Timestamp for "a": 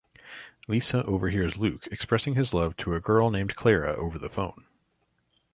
2.95-2.99